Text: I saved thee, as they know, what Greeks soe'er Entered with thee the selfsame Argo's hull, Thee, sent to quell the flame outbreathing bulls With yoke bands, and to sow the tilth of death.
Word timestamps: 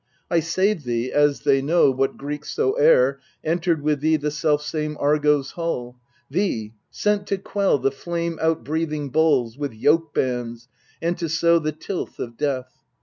I 0.31 0.39
saved 0.39 0.83
thee, 0.83 1.11
as 1.11 1.41
they 1.41 1.61
know, 1.61 1.91
what 1.91 2.17
Greeks 2.17 2.49
soe'er 2.55 3.19
Entered 3.43 3.83
with 3.83 3.99
thee 3.99 4.15
the 4.15 4.31
selfsame 4.31 4.97
Argo's 4.99 5.51
hull, 5.51 5.95
Thee, 6.27 6.73
sent 6.89 7.27
to 7.27 7.37
quell 7.37 7.77
the 7.77 7.91
flame 7.91 8.39
outbreathing 8.41 9.09
bulls 9.11 9.59
With 9.59 9.73
yoke 9.73 10.11
bands, 10.11 10.67
and 11.03 11.19
to 11.19 11.29
sow 11.29 11.59
the 11.59 11.71
tilth 11.71 12.17
of 12.17 12.35
death. 12.35 12.81